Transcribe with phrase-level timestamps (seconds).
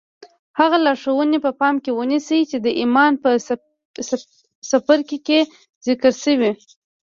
[0.59, 3.29] هغه لارښوونې په پام کې ونيسئ چې د ايمان په
[4.69, 5.39] څپرکي کې
[5.87, 6.51] ذکر شوې.